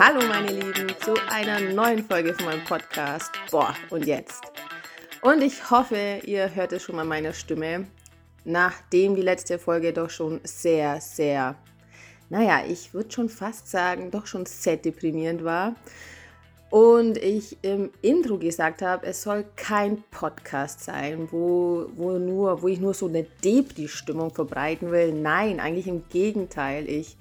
[0.00, 3.32] Hallo meine Lieben zu einer neuen Folge von meinem Podcast.
[3.50, 4.44] Boah, und jetzt.
[5.22, 7.88] Und ich hoffe, ihr hört es schon mal meiner Stimme,
[8.44, 11.56] nachdem die letzte Folge doch schon sehr, sehr,
[12.30, 15.74] naja, ich würde schon fast sagen, doch schon sehr deprimierend war.
[16.70, 22.68] Und ich im Intro gesagt habe, es soll kein Podcast sein, wo, wo, nur, wo
[22.68, 25.12] ich nur so eine Depri-Stimmung verbreiten will.
[25.12, 26.88] Nein, eigentlich im Gegenteil.
[26.88, 27.16] Ich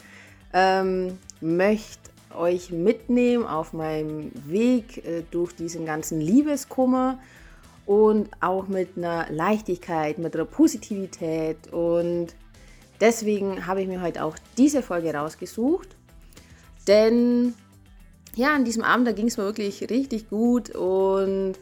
[0.54, 7.20] ähm, möchte euch mitnehmen auf meinem Weg äh, durch diesen ganzen Liebeskummer
[7.86, 11.72] und auch mit einer Leichtigkeit, mit einer Positivität.
[11.72, 12.28] Und
[13.00, 15.96] deswegen habe ich mir heute auch diese Folge rausgesucht.
[16.88, 17.54] Denn
[18.36, 21.56] ja, an diesem Abend, da ging es mir wirklich richtig gut und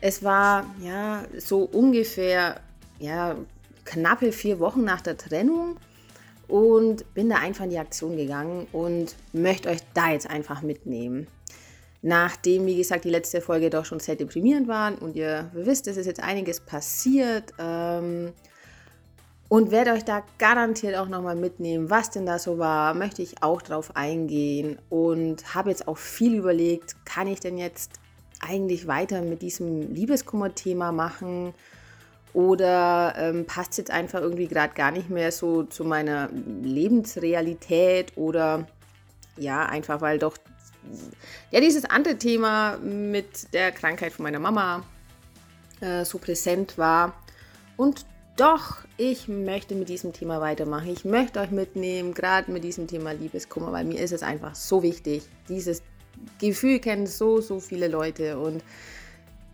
[0.00, 2.60] es war ja so ungefähr
[2.98, 3.36] ja,
[3.84, 5.76] knappe vier Wochen nach der Trennung
[6.50, 11.26] und bin da einfach in die Aktion gegangen und möchte euch da jetzt einfach mitnehmen.
[12.02, 15.96] Nachdem, wie gesagt, die letzte Folge doch schon sehr deprimierend war und ihr wisst, es
[15.96, 18.32] ist jetzt einiges passiert ähm,
[19.48, 23.42] und werde euch da garantiert auch nochmal mitnehmen, was denn da so war, möchte ich
[23.42, 28.00] auch drauf eingehen und habe jetzt auch viel überlegt, kann ich denn jetzt
[28.40, 31.52] eigentlich weiter mit diesem Liebeskummer-Thema machen?
[32.32, 36.28] Oder ähm, passt jetzt einfach irgendwie gerade gar nicht mehr so zu meiner
[36.62, 38.66] Lebensrealität oder
[39.36, 40.36] ja, einfach weil doch
[41.50, 44.84] ja dieses andere Thema mit der Krankheit von meiner Mama
[45.80, 47.14] äh, so präsent war.
[47.76, 48.04] Und
[48.36, 50.88] doch, ich möchte mit diesem Thema weitermachen.
[50.88, 54.82] Ich möchte euch mitnehmen, gerade mit diesem Thema Liebeskummer, weil mir ist es einfach so
[54.82, 55.24] wichtig.
[55.48, 55.82] Dieses
[56.40, 58.62] Gefühl kennen so, so viele Leute und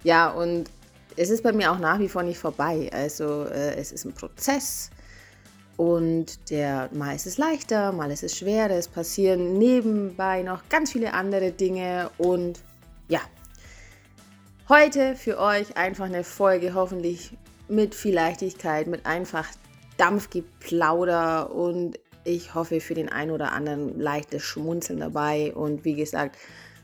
[0.04, 0.70] ja, und
[1.16, 2.90] es ist bei mir auch nach wie vor nicht vorbei.
[2.92, 4.90] Also äh, es ist ein Prozess
[5.76, 8.70] und der mal ist es leichter, mal ist es schwerer.
[8.70, 12.60] Es passieren nebenbei noch ganz viele andere Dinge und
[13.08, 13.20] ja.
[14.68, 17.36] Heute für euch einfach eine Folge, hoffentlich
[17.68, 19.46] mit viel Leichtigkeit, mit einfach
[19.96, 26.36] Dampfgeplauder und ich hoffe für den einen oder anderen leichtes Schmunzeln dabei und wie gesagt,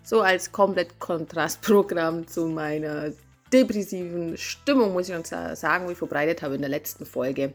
[0.05, 3.13] so als komplett Kontrastprogramm zu meiner
[3.53, 7.53] depressiven Stimmung, muss ich uns sagen, wie ich verbreitet habe in der letzten Folge.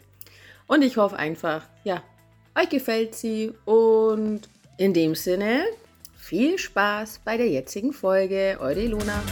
[0.68, 2.04] Und ich hoffe einfach, ja,
[2.56, 4.42] euch gefällt sie und
[4.78, 5.64] in dem Sinne
[6.16, 8.58] viel Spaß bei der jetzigen Folge.
[8.60, 9.24] Eure Ilona.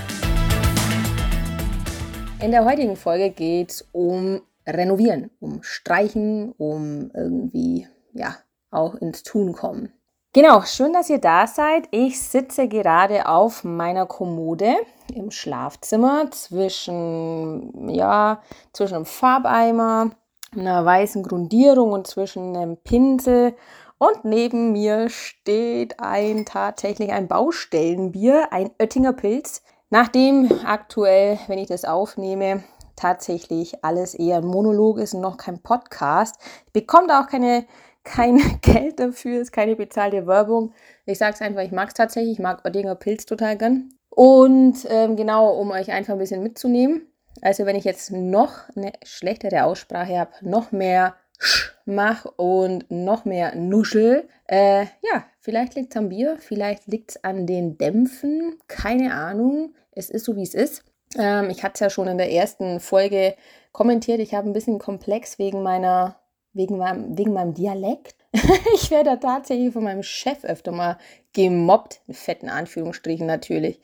[2.42, 8.38] In der heutigen Folge geht es um Renovieren, um Streichen, um irgendwie, ja,
[8.72, 9.92] auch ins Tun kommen.
[10.36, 11.88] Genau, schön, dass ihr da seid.
[11.92, 14.76] Ich sitze gerade auf meiner Kommode
[15.14, 18.42] im Schlafzimmer zwischen, ja,
[18.74, 20.12] zwischen einem Farbeimer,
[20.54, 23.56] einer weißen Grundierung und zwischen einem Pinsel.
[23.98, 29.64] Und neben mir steht ein tatsächlich ein Baustellenbier, ein Oettinger Pilz.
[29.90, 32.62] Nachdem aktuell, wenn ich das aufnehme,
[32.98, 36.36] tatsächlich alles eher ein Monolog ist und noch kein Podcast,
[36.74, 37.66] bekommt auch keine
[38.06, 40.74] kein Geld dafür, ist keine bezahlte Werbung.
[41.06, 42.34] Ich sage es einfach, ich mag es tatsächlich.
[42.34, 43.90] Ich mag Oettinger Pilz total gern.
[44.10, 47.08] Und ähm, genau, um euch einfach ein bisschen mitzunehmen.
[47.42, 53.26] Also wenn ich jetzt noch eine schlechtere Aussprache habe, noch mehr Sch mach und noch
[53.26, 54.28] mehr Nuschel.
[54.48, 59.76] Äh, ja, vielleicht liegt es am Bier, vielleicht liegt es an den Dämpfen, keine Ahnung.
[59.92, 60.84] Es ist so, wie es ist.
[61.18, 63.36] Ähm, ich hatte es ja schon in der ersten Folge
[63.74, 64.20] kommentiert.
[64.20, 66.16] Ich habe ein bisschen Komplex wegen meiner
[66.56, 68.16] wegen meinem, wegen meinem Dialekt.
[68.76, 70.98] ich werde tatsächlich von meinem Chef öfter mal
[71.34, 73.80] gemobbt, in fetten Anführungsstrichen natürlich.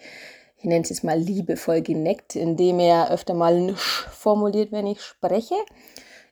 [0.58, 5.56] Ich nenne es jetzt mal liebevoll geneckt, indem er öfter mal formuliert, wenn ich spreche.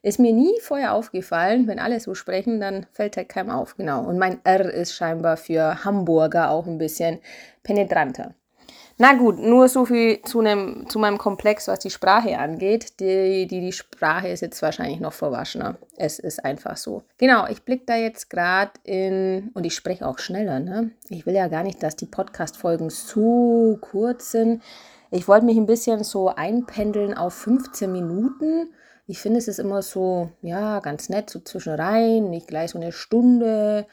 [0.02, 1.68] Ist mir nie vorher aufgefallen.
[1.68, 3.76] Wenn alle so sprechen, dann fällt halt keinem auf.
[3.76, 4.06] Genau.
[4.06, 7.20] Und mein R ist scheinbar für Hamburger auch ein bisschen
[7.64, 8.34] penetranter.
[9.02, 13.00] Na gut, nur so viel zu, nem, zu meinem Komplex, was die Sprache angeht.
[13.00, 15.78] Die, die, die Sprache ist jetzt wahrscheinlich noch verwaschener.
[15.96, 17.04] Es ist einfach so.
[17.18, 20.92] Genau, ich blicke da jetzt gerade in, und ich spreche auch schneller, ne?
[21.08, 24.62] Ich will ja gar nicht, dass die Podcast-Folgen so kurz sind.
[25.12, 28.74] Ich wollte mich ein bisschen so einpendeln auf 15 Minuten.
[29.08, 32.92] Ich finde, es ist immer so, ja, ganz nett, so zwischenrein, nicht gleich so eine
[32.92, 33.88] Stunde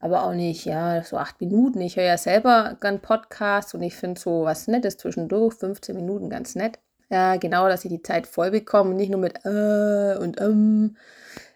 [0.00, 1.80] aber auch nicht, ja, so acht Minuten.
[1.80, 6.30] Ich höre ja selber gern Podcasts und ich finde so was Nettes zwischendurch, 15 Minuten
[6.30, 6.78] ganz nett.
[7.10, 10.96] Ja, genau, dass ich die Zeit voll bekomme, nicht nur mit äh und ähm.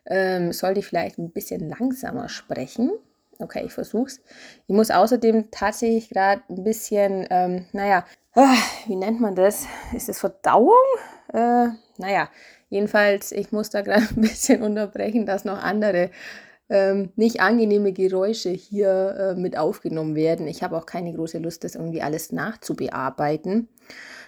[0.07, 2.93] ähm sollte ich vielleicht ein bisschen langsamer sprechen.
[3.39, 4.21] Okay, ich versuch's.
[4.67, 8.05] Ich muss außerdem tatsächlich gerade ein bisschen, ähm, naja,
[8.35, 8.57] äh,
[8.87, 9.67] wie nennt man das?
[9.95, 10.73] Ist das Verdauung?
[11.33, 11.69] Äh,
[11.99, 12.29] naja,
[12.69, 16.11] jedenfalls, ich muss da gerade ein bisschen unterbrechen, dass noch andere
[16.69, 20.47] ähm, nicht angenehme Geräusche hier äh, mit aufgenommen werden.
[20.47, 23.69] Ich habe auch keine große Lust, das irgendwie alles nachzubearbeiten,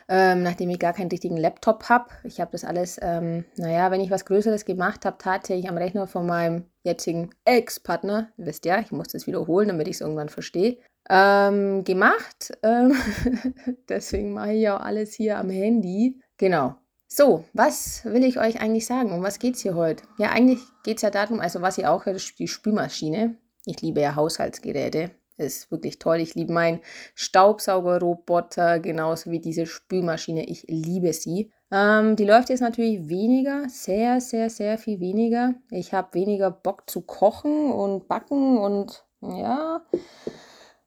[0.09, 2.11] ähm, nachdem ich gar keinen richtigen Laptop habe.
[2.25, 6.07] Ich habe das alles, ähm, naja, wenn ich was Größeres gemacht habe, tatsächlich am Rechner
[6.07, 10.79] von meinem jetzigen Ex-Partner, wisst ja, ich muss das wiederholen, damit ich es irgendwann verstehe,
[11.09, 12.57] ähm, gemacht.
[12.63, 12.95] Ähm,
[13.89, 16.21] deswegen mache ich auch alles hier am Handy.
[16.37, 16.77] Genau.
[17.09, 19.13] So, was will ich euch eigentlich sagen?
[19.13, 20.05] Um was geht es hier heute?
[20.19, 23.37] Ja, eigentlich geht es ja darum, also was ihr auch hört, ist die Spülmaschine.
[23.65, 25.11] Ich liebe ja Haushaltsgeräte.
[25.39, 26.17] Ist wirklich toll.
[26.17, 26.81] Ich liebe meinen
[27.15, 30.49] Staubsaugerroboter genauso wie diese Spülmaschine.
[30.49, 31.53] Ich liebe sie.
[31.71, 35.55] Ähm, die läuft jetzt natürlich weniger, sehr, sehr, sehr viel weniger.
[35.71, 39.83] Ich habe weniger Bock zu kochen und backen und ja.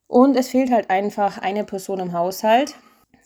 [0.08, 2.76] Und es fehlt halt einfach eine Person im Haushalt.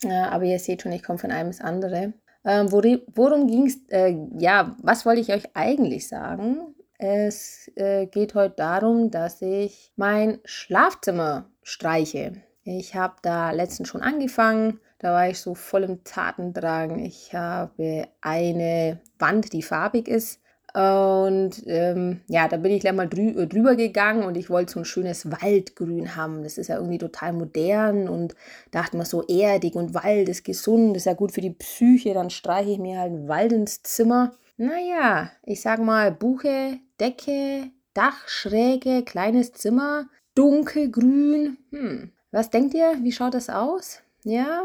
[0.02, 2.14] Ja, aber ihr seht schon, ich komme von einem ins andere.
[2.46, 3.78] Ähm, worum ging es?
[3.90, 6.76] Äh, ja, was wollte ich euch eigentlich sagen?
[6.98, 12.34] Es äh, geht heute darum, dass ich mein Schlafzimmer streiche.
[12.64, 14.80] Ich habe da letztens schon angefangen.
[15.00, 17.00] Da war ich so voll im Tatendrang.
[17.00, 20.40] Ich habe eine Wand, die farbig ist.
[20.74, 24.74] Und ähm, ja, da bin ich gleich mal drü äh, drüber gegangen und ich wollte
[24.74, 26.42] so ein schönes Waldgrün haben.
[26.42, 28.34] Das ist ja irgendwie total modern und
[28.72, 32.16] dachte mir so erdig und Wald ist gesund, ist ja gut für die Psyche.
[32.16, 34.34] Dann streiche ich mir halt einen Wald ins Zimmer.
[34.58, 41.58] Naja, ich sag mal Buche, Decke, Dachschräge, kleines Zimmer, dunkelgrün.
[41.70, 42.98] Hm, was denkt ihr?
[43.04, 44.02] Wie schaut das aus?
[44.24, 44.64] Ja,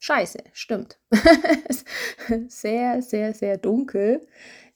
[0.00, 0.98] scheiße, stimmt.
[2.48, 4.20] sehr, sehr, sehr dunkel.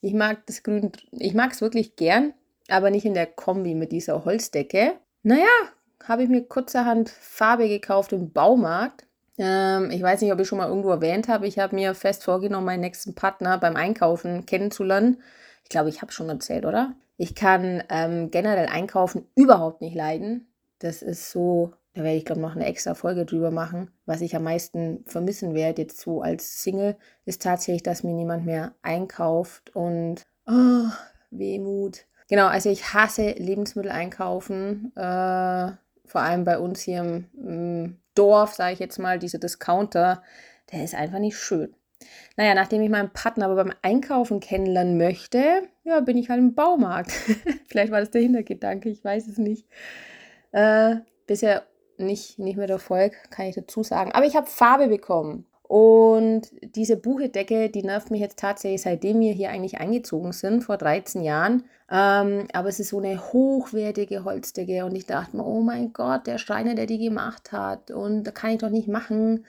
[0.01, 2.33] Ich mag das Grün, ich mag es wirklich gern,
[2.69, 4.93] aber nicht in der Kombi mit dieser Holzdecke.
[5.23, 5.47] Naja,
[6.03, 9.05] habe ich mir kurzerhand Farbe gekauft im Baumarkt.
[9.37, 11.47] Ähm, ich weiß nicht, ob ich schon mal irgendwo erwähnt habe.
[11.47, 15.21] Ich habe mir fest vorgenommen, meinen nächsten Partner beim Einkaufen kennenzulernen.
[15.63, 16.95] Ich glaube, ich habe schon erzählt, oder?
[17.17, 20.47] Ich kann ähm, generell Einkaufen überhaupt nicht leiden.
[20.79, 23.91] Das ist so da werde ich, glaube ich, noch eine extra Folge drüber machen.
[24.05, 28.45] Was ich am meisten vermissen werde, jetzt so als Single, ist tatsächlich, dass mir niemand
[28.45, 30.89] mehr einkauft und oh,
[31.31, 32.05] Wehmut.
[32.29, 34.91] Genau, also ich hasse Lebensmittel einkaufen.
[34.95, 35.71] Äh,
[36.05, 40.21] vor allem bei uns hier im, im Dorf, sage ich jetzt mal, dieser Discounter,
[40.71, 41.75] der ist einfach nicht schön.
[42.37, 46.55] Naja, nachdem ich meinen Partner aber beim Einkaufen kennenlernen möchte, ja, bin ich halt im
[46.55, 47.11] Baumarkt.
[47.67, 49.67] Vielleicht war das der Hintergedanke, ich weiß es nicht.
[50.51, 50.97] Äh,
[51.27, 51.63] bisher
[51.99, 54.11] nicht, nicht mehr der Erfolg, kann ich dazu sagen.
[54.11, 55.45] Aber ich habe Farbe bekommen.
[55.69, 60.77] Und diese Buchedecke, die nervt mich jetzt tatsächlich, seitdem wir hier eigentlich eingezogen sind, vor
[60.77, 61.63] 13 Jahren.
[61.91, 66.25] Ähm, aber es ist so eine hochwertige Holzdecke und ich dachte mir, oh mein Gott,
[66.25, 69.45] der Schreiner, der die gemacht hat und da kann ich doch nicht machen.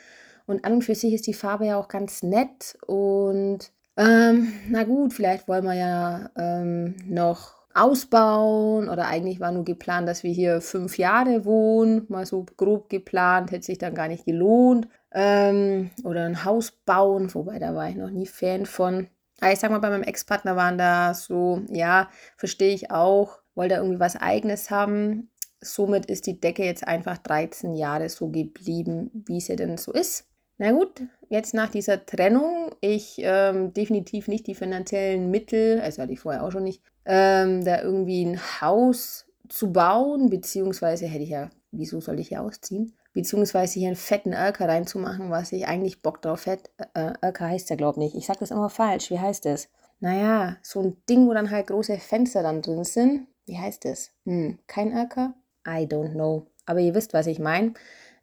[0.47, 4.85] Und an und für sich ist die Farbe ja auch ganz nett und ähm, na
[4.85, 10.33] gut, vielleicht wollen wir ja ähm, noch ausbauen oder eigentlich war nur geplant, dass wir
[10.33, 14.89] hier fünf Jahre wohnen, mal so grob geplant, hätte sich dann gar nicht gelohnt.
[15.13, 19.09] Ähm, oder ein Haus bauen, wobei da war ich noch nie Fan von.
[19.41, 23.77] Aber ich sag mal, bei meinem Ex-Partner waren da so, ja, verstehe ich auch, wollte
[23.77, 25.31] irgendwie was Eigenes haben.
[25.61, 30.27] Somit ist die Decke jetzt einfach 13 Jahre so geblieben, wie sie denn so ist.
[30.59, 36.13] Na gut, jetzt nach dieser Trennung, ich ähm, definitiv nicht die finanziellen Mittel, also hatte
[36.13, 41.31] ich vorher auch schon nicht, ähm, da irgendwie ein Haus zu bauen, beziehungsweise hätte ich
[41.31, 42.94] ja, wieso soll ich hier ausziehen?
[43.12, 46.71] Beziehungsweise hier einen fetten Erker reinzumachen, was ich eigentlich Bock drauf hätte.
[46.95, 48.14] Äh, Erker heißt ja, glaube ich nicht.
[48.14, 49.11] Ich sage das immer falsch.
[49.11, 49.69] Wie heißt das?
[49.99, 53.26] Naja, so ein Ding, wo dann halt große Fenster dann drin sind.
[53.47, 54.12] Wie heißt das?
[54.25, 55.35] Hm, kein Erker?
[55.66, 56.47] I don't know.
[56.66, 57.75] Aber ihr wisst, was ich meine.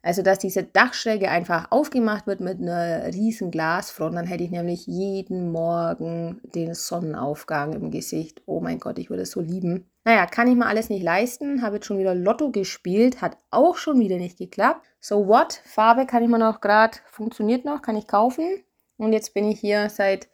[0.08, 4.86] Also, dass diese Dachschräge einfach aufgemacht wird mit einer riesen Glasfront, dann hätte ich nämlich
[4.86, 8.40] jeden Morgen den Sonnenaufgang im Gesicht.
[8.46, 9.84] Oh mein Gott, ich würde es so lieben.
[10.04, 13.76] Naja, kann ich mir alles nicht leisten, habe jetzt schon wieder Lotto gespielt, hat auch
[13.76, 14.86] schon wieder nicht geklappt.
[14.98, 15.60] So what?
[15.66, 18.64] Farbe kann ich mir noch gerade, funktioniert noch, kann ich kaufen.
[18.96, 20.30] Und jetzt bin ich hier seit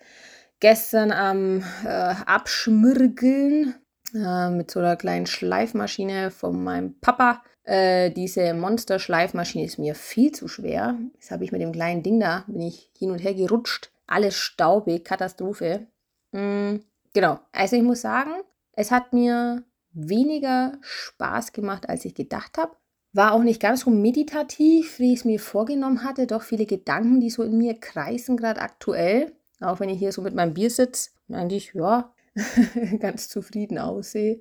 [0.60, 3.74] gestern am äh, Abschmirgeln
[4.14, 10.32] äh, mit so einer kleinen Schleifmaschine von meinem Papa äh, diese Monster-Schleifmaschine ist mir viel
[10.32, 10.98] zu schwer.
[11.18, 13.90] Das habe ich mit dem kleinen Ding da, bin ich hin und her gerutscht.
[14.06, 15.86] Alles staubig, Katastrophe.
[16.32, 16.82] Mhm,
[17.14, 18.32] genau, also ich muss sagen,
[18.72, 22.76] es hat mir weniger Spaß gemacht, als ich gedacht habe.
[23.14, 26.26] War auch nicht ganz so meditativ, wie ich es mir vorgenommen hatte.
[26.26, 29.32] Doch viele Gedanken, die so in mir kreisen, gerade aktuell.
[29.60, 32.12] Auch wenn ich hier so mit meinem Bier sitze, eigentlich, ja,
[32.98, 34.40] ganz zufrieden aussehe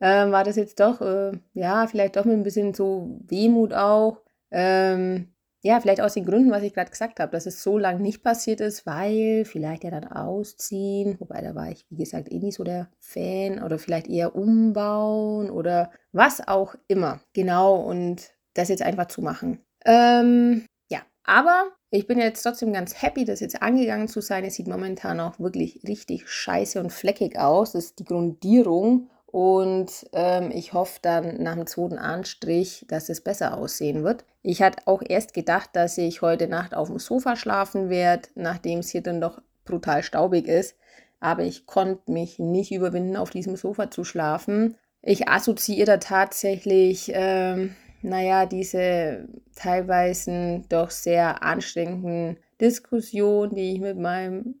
[0.00, 4.22] ähm, war das jetzt doch, äh, ja, vielleicht doch mit ein bisschen so Wehmut auch.
[4.50, 8.00] Ähm, ja, vielleicht aus den Gründen, was ich gerade gesagt habe, dass es so lange
[8.00, 12.38] nicht passiert ist, weil vielleicht ja dann ausziehen, wobei da war ich, wie gesagt, eh
[12.38, 17.20] nicht so der Fan oder vielleicht eher umbauen oder was auch immer.
[17.32, 19.58] Genau, und das jetzt einfach zu machen.
[19.84, 24.44] Ähm, ja, aber ich bin jetzt trotzdem ganz happy, das jetzt angegangen zu sein.
[24.44, 27.72] Es sieht momentan auch wirklich richtig scheiße und fleckig aus.
[27.72, 29.10] Das ist die Grundierung.
[29.36, 34.24] Und ähm, ich hoffe dann nach dem zweiten Anstrich, dass es besser aussehen wird.
[34.40, 38.78] Ich hatte auch erst gedacht, dass ich heute Nacht auf dem Sofa schlafen werde, nachdem
[38.78, 40.74] es hier dann doch brutal staubig ist.
[41.20, 44.76] Aber ich konnte mich nicht überwinden, auf diesem Sofa zu schlafen.
[45.02, 53.98] Ich assoziiere da tatsächlich, ähm, naja, diese teilweise doch sehr anstrengenden Diskussionen, die ich mit
[53.98, 54.54] meinem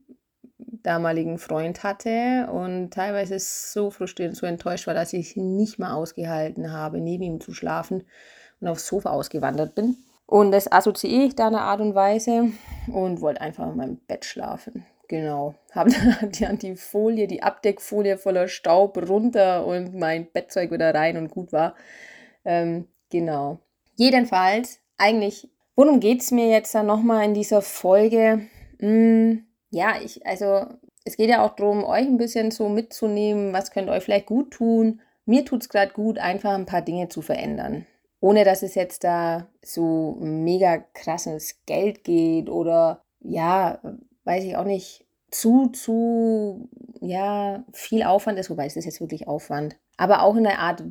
[0.86, 6.72] damaligen Freund hatte und teilweise so frustrierend, so enttäuscht war, dass ich nicht mal ausgehalten
[6.72, 8.04] habe, neben ihm zu schlafen
[8.60, 9.96] und aufs Sofa ausgewandert bin.
[10.26, 12.50] Und das assoziiere ich da eine Art und Weise
[12.86, 14.86] und wollte einfach in meinem Bett schlafen.
[15.08, 15.54] Genau.
[15.72, 15.90] Habe
[16.40, 21.52] dann die Folie, die Abdeckfolie voller Staub runter und mein Bettzeug wieder rein und gut
[21.52, 21.74] war.
[22.44, 23.58] Ähm, genau.
[23.96, 28.42] Jedenfalls, eigentlich, worum geht es mir jetzt dann nochmal in dieser Folge?
[28.78, 30.66] Hm, ja, ich, also
[31.04, 34.50] es geht ja auch darum, euch ein bisschen so mitzunehmen, was könnt euch vielleicht gut
[34.50, 35.00] tun.
[35.24, 37.86] Mir tut es gerade gut, einfach ein paar Dinge zu verändern.
[38.20, 43.80] Ohne dass es jetzt da so mega krasses Geld geht oder ja,
[44.24, 46.68] weiß ich auch nicht, zu, zu,
[47.00, 49.76] ja, viel Aufwand ist, wobei es ist jetzt wirklich Aufwand.
[49.96, 50.82] Aber auch in der Art,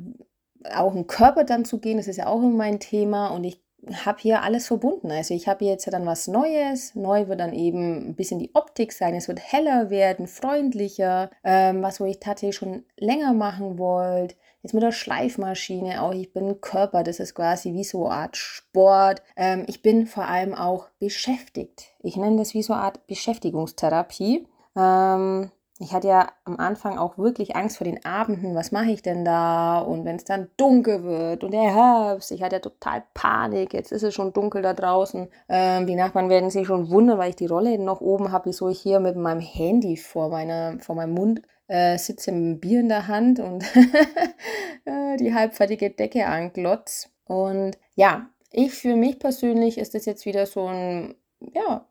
[0.74, 3.62] auch im Körper dann zu gehen, das ist ja auch immer mein Thema und ich
[4.04, 5.10] habe hier alles verbunden.
[5.10, 6.94] Also ich habe jetzt dann was Neues.
[6.94, 9.14] Neu wird dann eben ein bisschen die Optik sein.
[9.14, 11.30] Es wird heller werden, freundlicher.
[11.44, 14.34] Ähm, was, wo ich tatsächlich schon länger machen wollte.
[14.62, 16.12] Jetzt mit der Schleifmaschine auch.
[16.12, 17.04] Ich bin Körper.
[17.04, 19.22] Das ist quasi wie so eine Art Sport.
[19.36, 21.94] Ähm, ich bin vor allem auch beschäftigt.
[22.02, 24.46] Ich nenne das wie so eine Art Beschäftigungstherapie.
[24.76, 28.54] Ähm, ich hatte ja am Anfang auch wirklich Angst vor den Abenden.
[28.54, 29.78] Was mache ich denn da?
[29.78, 33.74] Und wenn es dann dunkel wird und der Herbst, ich hatte ja total Panik.
[33.74, 35.28] Jetzt ist es schon dunkel da draußen.
[35.50, 38.70] Ähm, die Nachbarn werden sich schon wundern, weil ich die Rolle noch oben habe, wieso
[38.70, 42.80] ich hier mit meinem Handy vor, meiner, vor meinem Mund äh, sitze mit einem Bier
[42.80, 43.62] in der Hand und
[44.86, 47.10] äh, die halbfertige Decke anglotz.
[47.26, 51.86] Und ja, ich für mich persönlich ist das jetzt wieder so ein, ja,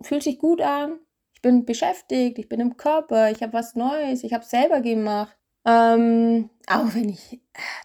[0.00, 0.98] fühlt sich gut an
[1.42, 5.36] bin beschäftigt, ich bin im Körper, ich habe was Neues, ich habe selber gemacht.
[5.64, 7.38] Ähm, auch wenn ich äh,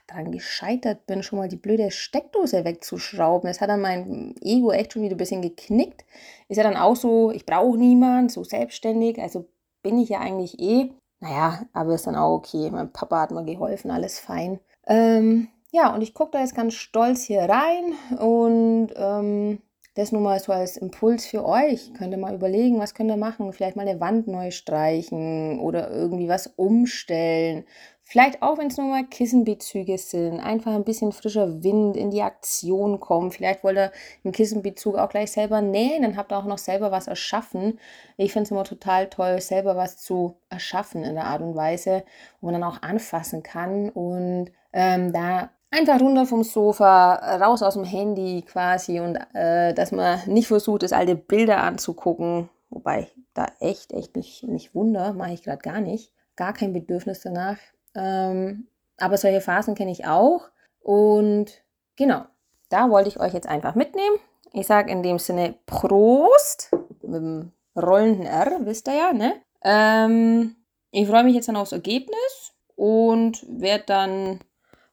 [0.08, 3.48] daran gescheitert bin, schon mal die blöde Steckdose wegzuschrauben.
[3.48, 6.06] Das hat dann mein Ego echt schon wieder ein bisschen geknickt.
[6.48, 9.20] Ist ja dann auch so, ich brauche niemanden, so selbstständig.
[9.22, 9.46] Also
[9.84, 10.92] bin ich ja eigentlich eh.
[11.20, 12.70] Naja, aber ist dann auch okay.
[12.72, 14.60] Mein Papa hat mir geholfen, alles fein.
[14.88, 19.60] Ähm, ja, und ich gucke da jetzt ganz stolz hier rein und ähm,
[19.98, 21.94] das nur mal so als Impuls für euch.
[21.94, 23.52] Könnt ihr mal überlegen, was könnt ihr machen?
[23.52, 27.66] Vielleicht mal eine Wand neu streichen oder irgendwie was umstellen.
[28.04, 30.40] Vielleicht auch, wenn es nur mal Kissenbezüge sind.
[30.40, 33.32] Einfach ein bisschen frischer Wind in die Aktion kommen.
[33.32, 33.92] Vielleicht wollt ihr
[34.24, 36.04] einen Kissenbezug auch gleich selber nähen.
[36.04, 37.80] Dann habt ihr auch noch selber was erschaffen.
[38.16, 42.06] Ich finde es immer total toll, selber was zu erschaffen in der Art und Weise,
[42.40, 43.90] wo man dann auch anfassen kann.
[43.90, 49.92] Und ähm, da einfach runter vom Sofa, raus aus dem Handy quasi und äh, dass
[49.92, 52.50] man nicht versucht, das alte Bilder anzugucken.
[52.70, 56.12] Wobei da echt, echt nicht, nicht wunder, mache ich gerade gar nicht.
[56.36, 57.58] Gar kein Bedürfnis danach.
[57.96, 60.50] Ähm, aber solche Phasen kenne ich auch.
[60.82, 61.64] Und
[61.96, 62.24] genau,
[62.70, 64.18] da wollte ich euch jetzt einfach mitnehmen.
[64.54, 66.72] Ich sage in dem Sinne Prost
[67.02, 69.36] mit dem rollenden R, wisst ihr ja, ne?
[69.64, 70.56] Ähm,
[70.92, 74.40] ich freue mich jetzt dann aufs Ergebnis und werde dann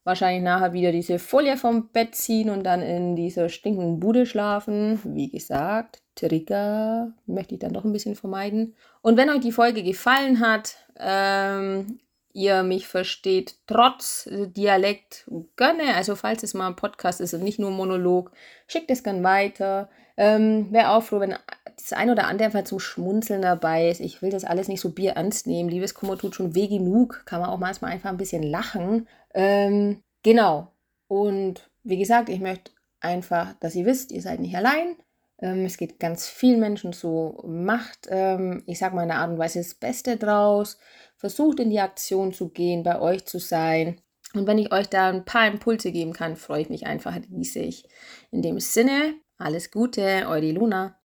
[0.04, 5.00] wahrscheinlich nachher wieder diese Folie vom Bett ziehen und dann in dieser stinkenden Bude schlafen.
[5.04, 8.75] Wie gesagt, Trigger möchte ich dann doch ein bisschen vermeiden.
[9.02, 11.99] Und wenn euch die Folge gefallen hat, ähm,
[12.32, 17.58] ihr mich versteht, trotz Dialekt gönne, also falls es mal ein Podcast ist und nicht
[17.58, 18.32] nur ein Monolog,
[18.66, 19.88] schickt es gern weiter.
[20.16, 21.34] Ähm, Wäre auch froh, wenn
[21.76, 24.00] das ein oder andere einfach zum Schmunzeln dabei ist.
[24.00, 25.69] Ich will das alles nicht so bierernst nehmen.
[25.69, 27.23] Liebeskummer tut schon weh genug.
[27.26, 29.09] Kann man auch manchmal einfach ein bisschen lachen.
[29.35, 30.73] Ähm, genau.
[31.09, 34.97] Und wie gesagt, ich möchte einfach, dass ihr wisst, ihr seid nicht allein.
[35.40, 37.43] Ähm, es geht ganz vielen Menschen so.
[37.47, 40.78] Macht, ähm, ich sag mal in der Art und Weise das Beste draus.
[41.16, 44.00] Versucht in die Aktion zu gehen, bei euch zu sein.
[44.35, 47.85] Und wenn ich euch da ein paar Impulse geben kann, freue ich mich einfach riesig.
[48.31, 50.99] In dem Sinne, alles Gute, eure Luna.